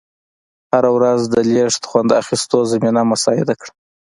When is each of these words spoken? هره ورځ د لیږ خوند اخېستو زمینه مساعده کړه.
هره 0.71 0.89
ورځ 0.97 1.21
د 1.33 1.35
لیږ 1.51 1.73
خوند 1.89 2.09
اخېستو 2.21 2.57
زمینه 2.71 3.01
مساعده 3.11 3.53
کړه. 3.61 3.71